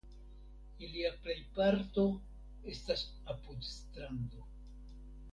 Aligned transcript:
Ilia 0.85 1.09
plejparto 1.25 2.05
estas 2.73 3.03
apud 3.35 3.67
strando. 3.73 4.41